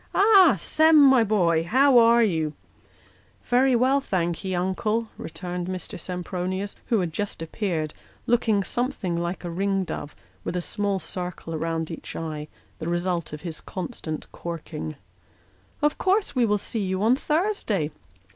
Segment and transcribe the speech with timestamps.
[0.15, 0.55] Ah!
[0.57, 2.53] Sem, my boy, how are you?"
[3.51, 5.99] "Very well, thank'ee, uncle," returned Mr.
[5.99, 7.93] Sempronius, who had just appeared,
[8.25, 12.47] looking something like a ringdove, with a small circle round each eye:
[12.79, 14.95] the result of his constant corking."
[15.83, 17.91] Of course we see you on Thursday."